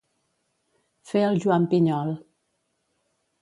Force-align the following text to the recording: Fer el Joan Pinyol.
Fer 1.11 1.21
el 1.27 1.37
Joan 1.43 1.67
Pinyol. 1.75 2.11